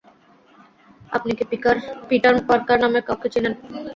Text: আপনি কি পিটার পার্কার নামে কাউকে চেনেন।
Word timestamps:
আপনি 1.11 1.31
কি 1.37 1.43
পিটার 2.09 2.35
পার্কার 2.49 2.77
নামে 2.83 2.99
কাউকে 3.07 3.27
চেনেন। 3.33 3.53